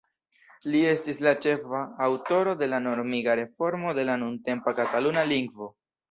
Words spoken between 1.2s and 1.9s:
la ĉefa